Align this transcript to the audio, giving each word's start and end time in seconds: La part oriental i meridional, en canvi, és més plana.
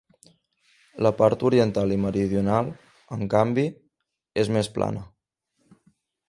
La 1.07 1.11
part 1.19 1.43
oriental 1.49 1.93
i 1.95 1.97
meridional, 2.05 2.71
en 3.19 3.27
canvi, 3.35 3.67
és 4.45 4.51
més 4.57 4.71
plana. 4.79 5.05